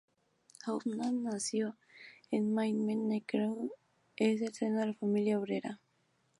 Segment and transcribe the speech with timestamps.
[0.65, 1.75] Hoffmann nació
[2.31, 3.71] en Mannheim-Neckarau,
[4.15, 5.79] en el seno de una familia obrera.